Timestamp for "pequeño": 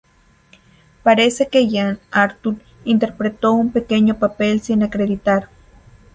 3.71-4.17